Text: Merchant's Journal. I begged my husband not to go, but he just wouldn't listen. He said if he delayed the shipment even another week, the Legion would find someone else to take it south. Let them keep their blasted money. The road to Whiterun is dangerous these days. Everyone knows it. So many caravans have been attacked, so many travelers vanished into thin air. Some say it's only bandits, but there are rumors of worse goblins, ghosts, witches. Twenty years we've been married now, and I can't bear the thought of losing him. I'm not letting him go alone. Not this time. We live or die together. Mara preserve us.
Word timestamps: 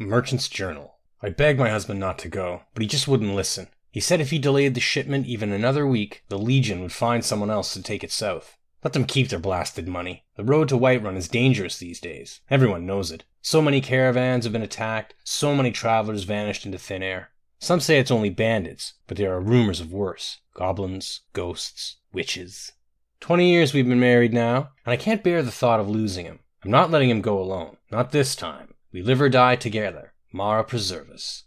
Merchant's 0.00 0.48
Journal. 0.48 0.94
I 1.20 1.30
begged 1.30 1.58
my 1.58 1.70
husband 1.70 1.98
not 1.98 2.20
to 2.20 2.28
go, 2.28 2.62
but 2.72 2.82
he 2.82 2.86
just 2.86 3.08
wouldn't 3.08 3.34
listen. 3.34 3.66
He 3.90 3.98
said 3.98 4.20
if 4.20 4.30
he 4.30 4.38
delayed 4.38 4.74
the 4.74 4.80
shipment 4.80 5.26
even 5.26 5.50
another 5.50 5.84
week, 5.88 6.22
the 6.28 6.38
Legion 6.38 6.82
would 6.82 6.92
find 6.92 7.24
someone 7.24 7.50
else 7.50 7.72
to 7.74 7.82
take 7.82 8.04
it 8.04 8.12
south. 8.12 8.56
Let 8.84 8.92
them 8.92 9.04
keep 9.04 9.28
their 9.28 9.40
blasted 9.40 9.88
money. 9.88 10.24
The 10.36 10.44
road 10.44 10.68
to 10.68 10.78
Whiterun 10.78 11.16
is 11.16 11.26
dangerous 11.26 11.78
these 11.78 11.98
days. 11.98 12.40
Everyone 12.48 12.86
knows 12.86 13.10
it. 13.10 13.24
So 13.42 13.60
many 13.60 13.80
caravans 13.80 14.44
have 14.44 14.52
been 14.52 14.62
attacked, 14.62 15.14
so 15.24 15.52
many 15.52 15.72
travelers 15.72 16.22
vanished 16.22 16.64
into 16.64 16.78
thin 16.78 17.02
air. 17.02 17.30
Some 17.58 17.80
say 17.80 17.98
it's 17.98 18.12
only 18.12 18.30
bandits, 18.30 18.94
but 19.08 19.16
there 19.16 19.34
are 19.34 19.40
rumors 19.40 19.80
of 19.80 19.92
worse 19.92 20.38
goblins, 20.54 21.22
ghosts, 21.32 21.96
witches. 22.12 22.70
Twenty 23.18 23.50
years 23.50 23.74
we've 23.74 23.88
been 23.88 23.98
married 23.98 24.32
now, 24.32 24.70
and 24.86 24.92
I 24.92 24.96
can't 24.96 25.24
bear 25.24 25.42
the 25.42 25.50
thought 25.50 25.80
of 25.80 25.88
losing 25.88 26.24
him. 26.24 26.38
I'm 26.64 26.70
not 26.70 26.92
letting 26.92 27.10
him 27.10 27.20
go 27.20 27.40
alone. 27.40 27.78
Not 27.90 28.12
this 28.12 28.36
time. 28.36 28.74
We 28.92 29.02
live 29.02 29.20
or 29.20 29.28
die 29.28 29.56
together. 29.56 30.14
Mara 30.32 30.64
preserve 30.64 31.10
us. 31.10 31.44